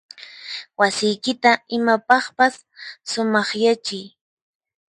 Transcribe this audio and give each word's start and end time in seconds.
Wasiykita 0.79 1.51
imapaqpas 1.77 2.55
sumaqyachiy. 3.09 4.05